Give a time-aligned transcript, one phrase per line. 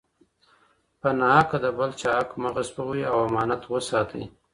[1.01, 4.23] په ناحقه د بل چا حق مه غصبوئ او امانت وساتئ.